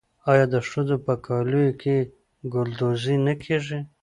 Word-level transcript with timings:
آیا 0.31 0.45
د 0.53 0.55
ښځو 0.69 0.97
په 1.05 1.13
کالیو 1.25 1.77
کې 1.81 1.97
ګلدوزي 2.53 3.15
نه 3.25 3.33
کیږي؟ 3.43 3.79